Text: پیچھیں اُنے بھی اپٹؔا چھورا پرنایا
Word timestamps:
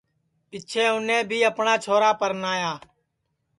پیچھیں 0.49 0.89
اُنے 0.93 1.17
بھی 1.29 1.37
اپٹؔا 1.49 1.73
چھورا 1.83 2.11
پرنایا 2.19 2.71